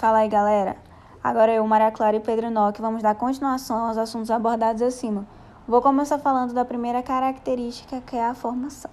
Fala 0.00 0.20
aí, 0.20 0.28
galera. 0.30 0.78
Agora 1.22 1.52
eu, 1.52 1.66
Maria 1.66 1.90
Clara 1.90 2.16
e 2.16 2.20
Pedro 2.20 2.46
Enoque 2.46 2.80
vamos 2.80 3.02
dar 3.02 3.14
continuação 3.14 3.86
aos 3.86 3.98
assuntos 3.98 4.30
abordados 4.30 4.80
acima. 4.80 5.26
Vou 5.68 5.82
começar 5.82 6.18
falando 6.18 6.54
da 6.54 6.64
primeira 6.64 7.02
característica, 7.02 8.00
que 8.00 8.16
é 8.16 8.24
a 8.24 8.32
formação. 8.32 8.92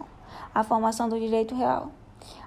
A 0.53 0.65
formação 0.65 1.07
do 1.07 1.17
direito 1.17 1.55
real. 1.55 1.91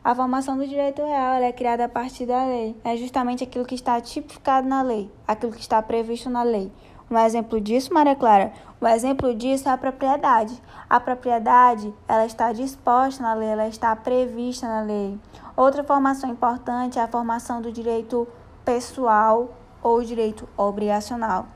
A 0.04 0.14
formação 0.14 0.58
do 0.58 0.68
direito 0.68 1.00
real 1.02 1.36
é 1.36 1.50
criada 1.52 1.86
a 1.86 1.88
partir 1.88 2.26
da 2.26 2.44
lei. 2.44 2.78
É 2.84 2.98
justamente 2.98 3.42
aquilo 3.42 3.64
que 3.64 3.74
está 3.74 3.98
tipificado 3.98 4.68
na 4.68 4.82
lei, 4.82 5.10
aquilo 5.26 5.52
que 5.52 5.60
está 5.60 5.80
previsto 5.80 6.28
na 6.28 6.42
lei. 6.42 6.70
Um 7.10 7.18
exemplo 7.18 7.58
disso, 7.62 7.94
Maria 7.94 8.14
Clara, 8.14 8.52
o 8.78 8.86
exemplo 8.86 9.34
disso 9.34 9.70
é 9.70 9.72
a 9.72 9.78
propriedade. 9.78 10.62
A 10.88 11.00
propriedade, 11.00 11.94
ela 12.06 12.26
está 12.26 12.52
disposta 12.52 13.22
na 13.22 13.32
lei, 13.32 13.48
ela 13.48 13.68
está 13.68 13.96
prevista 13.96 14.68
na 14.68 14.82
lei. 14.82 15.18
Outra 15.56 15.82
formação 15.82 16.28
importante 16.28 16.98
é 16.98 17.02
a 17.02 17.08
formação 17.08 17.62
do 17.62 17.72
direito 17.72 18.28
pessoal 18.70 19.48
ou 19.82 20.00
direito 20.00 20.48
obrigacional. 20.56 21.46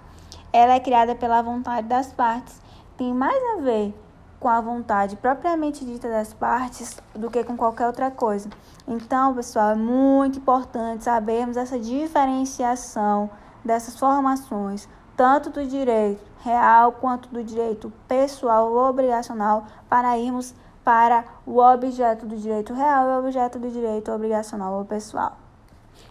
Ela 0.52 0.74
é 0.74 0.80
criada 0.80 1.14
pela 1.14 1.40
vontade 1.42 1.86
das 1.86 2.12
partes. 2.12 2.60
Tem 2.96 3.14
mais 3.14 3.40
a 3.56 3.60
ver 3.60 3.94
com 4.40 4.48
a 4.48 4.60
vontade 4.60 5.14
propriamente 5.14 5.84
dita 5.84 6.08
das 6.08 6.34
partes 6.34 7.00
do 7.14 7.30
que 7.30 7.44
com 7.44 7.56
qualquer 7.56 7.86
outra 7.86 8.10
coisa. 8.10 8.50
Então, 8.88 9.32
pessoal, 9.32 9.70
é 9.70 9.74
muito 9.76 10.38
importante 10.40 11.04
sabermos 11.04 11.56
essa 11.56 11.78
diferenciação 11.78 13.30
dessas 13.64 13.96
formações 13.96 14.88
tanto 15.16 15.50
do 15.50 15.64
direito 15.64 16.20
real 16.42 16.90
quanto 16.90 17.28
do 17.28 17.44
direito 17.44 17.92
pessoal 18.08 18.72
ou 18.72 18.88
obrigacional 18.88 19.66
para 19.88 20.18
irmos 20.18 20.52
para 20.82 21.24
o 21.46 21.58
objeto 21.60 22.26
do 22.26 22.36
direito 22.36 22.74
real 22.74 23.08
e 23.08 23.12
o 23.12 23.18
objeto 23.20 23.60
do 23.60 23.70
direito 23.70 24.10
obrigacional 24.10 24.74
ou 24.74 24.84
pessoal. 24.84 25.43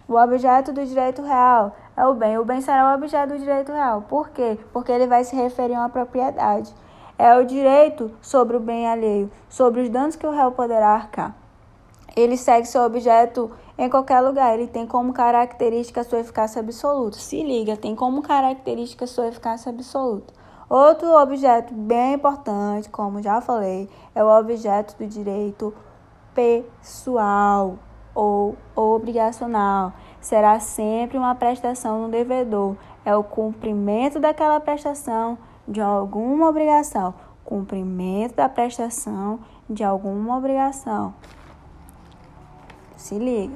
O 0.07 0.15
objeto 0.15 0.71
do 0.71 0.85
direito 0.85 1.21
real 1.21 1.75
é 1.95 2.05
o 2.05 2.13
bem. 2.13 2.37
O 2.37 2.45
bem 2.45 2.61
será 2.61 2.91
o 2.91 2.95
objeto 2.95 3.33
do 3.33 3.39
direito 3.39 3.71
real. 3.71 4.01
Por 4.03 4.29
quê? 4.29 4.57
Porque 4.71 4.91
ele 4.91 5.07
vai 5.07 5.23
se 5.23 5.35
referir 5.35 5.75
a 5.75 5.79
uma 5.79 5.89
propriedade. 5.89 6.73
É 7.17 7.35
o 7.37 7.45
direito 7.45 8.11
sobre 8.21 8.57
o 8.57 8.59
bem 8.59 8.87
alheio, 8.87 9.31
sobre 9.47 9.81
os 9.81 9.89
danos 9.89 10.15
que 10.15 10.25
o 10.25 10.31
réu 10.31 10.51
poderá 10.51 10.89
arcar. 10.89 11.35
Ele 12.15 12.37
segue 12.37 12.67
seu 12.67 12.81
objeto 12.83 13.49
em 13.77 13.89
qualquer 13.89 14.21
lugar. 14.21 14.53
Ele 14.53 14.67
tem 14.67 14.85
como 14.85 15.13
característica 15.13 16.03
sua 16.03 16.19
eficácia 16.19 16.59
absoluta. 16.59 17.17
Se 17.17 17.41
liga, 17.41 17.77
tem 17.77 17.95
como 17.95 18.21
característica 18.21 19.07
sua 19.07 19.27
eficácia 19.27 19.71
absoluta. 19.71 20.33
Outro 20.69 21.07
objeto 21.17 21.73
bem 21.73 22.15
importante, 22.15 22.89
como 22.89 23.21
já 23.21 23.41
falei, 23.41 23.89
é 24.15 24.23
o 24.23 24.27
objeto 24.27 24.95
do 24.97 25.07
direito 25.07 25.73
pessoal 26.33 27.77
ou 28.15 28.55
obrigacional. 28.75 29.93
Será 30.21 30.59
sempre 30.59 31.17
uma 31.17 31.35
prestação 31.35 32.03
do 32.03 32.11
devedor. 32.11 32.75
É 33.05 33.15
o 33.15 33.23
cumprimento 33.23 34.19
daquela 34.19 34.59
prestação 34.59 35.37
de 35.67 35.81
alguma 35.81 36.49
obrigação. 36.49 37.13
Cumprimento 37.43 38.35
da 38.35 38.47
prestação 38.47 39.39
de 39.69 39.83
alguma 39.83 40.37
obrigação. 40.37 41.13
Se 42.95 43.15
liga. 43.15 43.55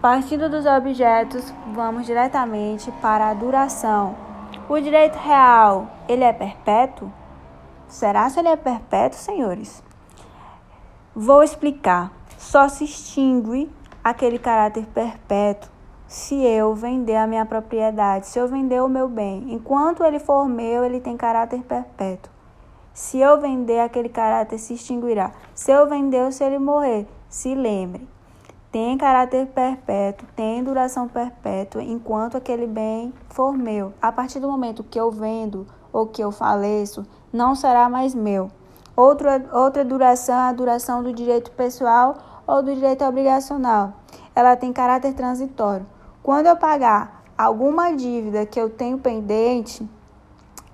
Partindo 0.00 0.48
dos 0.48 0.66
objetos, 0.66 1.54
vamos 1.72 2.06
diretamente 2.06 2.90
para 3.00 3.28
a 3.28 3.34
duração. 3.34 4.16
O 4.68 4.80
direito 4.80 5.16
real, 5.16 5.86
ele 6.08 6.24
é 6.24 6.32
perpétuo? 6.32 7.12
Será 7.86 8.28
se 8.28 8.40
ele 8.40 8.48
é 8.48 8.56
perpétuo, 8.56 9.18
senhores? 9.18 9.82
Vou 11.14 11.42
explicar. 11.42 12.10
Só 12.42 12.68
se 12.68 12.84
extingue 12.84 13.70
aquele 14.02 14.38
caráter 14.38 14.84
perpétuo 14.86 15.70
se 16.06 16.34
eu 16.34 16.74
vender 16.74 17.16
a 17.16 17.26
minha 17.26 17.46
propriedade, 17.46 18.26
se 18.26 18.38
eu 18.38 18.48
vender 18.48 18.82
o 18.82 18.88
meu 18.88 19.08
bem. 19.08 19.54
Enquanto 19.54 20.04
ele 20.04 20.18
for 20.18 20.46
meu, 20.46 20.84
ele 20.84 21.00
tem 21.00 21.16
caráter 21.16 21.62
perpétuo. 21.62 22.30
Se 22.92 23.18
eu 23.18 23.40
vender, 23.40 23.80
aquele 23.80 24.10
caráter 24.10 24.58
se 24.58 24.74
extinguirá. 24.74 25.30
Se 25.54 25.70
eu 25.70 25.88
vender 25.88 26.22
ou 26.24 26.32
se 26.32 26.44
ele 26.44 26.58
morrer, 26.58 27.06
se 27.28 27.54
lembre 27.54 28.06
tem 28.72 28.96
caráter 28.96 29.48
perpétuo, 29.48 30.26
tem 30.34 30.64
duração 30.64 31.06
perpétua, 31.06 31.82
enquanto 31.82 32.38
aquele 32.38 32.66
bem 32.66 33.12
for 33.28 33.52
meu. 33.52 33.92
A 34.00 34.10
partir 34.10 34.40
do 34.40 34.48
momento 34.48 34.82
que 34.82 34.98
eu 34.98 35.10
vendo 35.10 35.66
ou 35.92 36.06
que 36.06 36.24
eu 36.24 36.32
faleço, 36.32 37.06
não 37.30 37.54
será 37.54 37.90
mais 37.90 38.14
meu. 38.14 38.50
Outra, 38.94 39.42
outra 39.52 39.84
duração 39.84 40.34
é 40.34 40.48
a 40.50 40.52
duração 40.52 41.02
do 41.02 41.12
direito 41.12 41.50
pessoal 41.52 42.42
ou 42.46 42.62
do 42.62 42.74
direito 42.74 43.04
obrigacional. 43.04 43.94
Ela 44.34 44.54
tem 44.56 44.72
caráter 44.72 45.14
transitório. 45.14 45.86
Quando 46.22 46.46
eu 46.46 46.56
pagar 46.56 47.22
alguma 47.36 47.96
dívida 47.96 48.44
que 48.44 48.60
eu 48.60 48.68
tenho 48.68 48.98
pendente, 48.98 49.88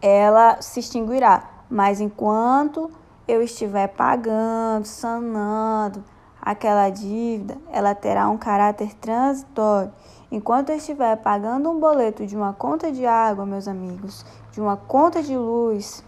ela 0.03 0.61
se 0.61 0.81
extinguirá. 0.81 1.45
Mas 1.71 2.01
enquanto 2.01 2.91
eu 3.27 3.43
estiver 3.43 3.89
pagando, 3.89 4.85
sanando, 4.85 6.03
aquela 6.41 6.89
dívida, 6.91 7.57
ela 7.71 7.95
terá 7.95 8.29
um 8.29 8.39
caráter 8.39 8.95
transitório. 8.95 9.93
Enquanto 10.31 10.71
eu 10.71 10.77
estiver 10.77 11.17
pagando 11.17 11.71
um 11.71 11.79
boleto 11.79 12.27
de 12.27 12.37
uma 12.37 12.53
conta 12.53 12.91
de 12.91 13.07
água, 13.07 13.47
meus 13.47 13.69
amigos, 13.69 14.25
de 14.51 14.61
uma 14.61 14.77
conta 14.77 15.23
de 15.23 15.37
luz, 15.37 16.05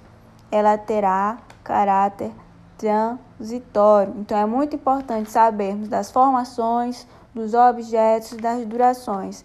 ela 0.51 0.77
terá 0.77 1.39
caráter 1.71 2.33
transitório. 2.77 4.13
Então 4.17 4.37
é 4.37 4.45
muito 4.45 4.75
importante 4.75 5.31
sabermos 5.31 5.89
das 5.89 6.11
formações, 6.11 7.07
dos 7.33 7.55
objetos, 7.55 8.33
das 8.33 8.67
durações. 8.67 9.45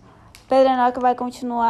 Pedro 0.50 0.74
Enoque 0.74 1.00
vai 1.00 1.14
continuar 1.14 1.64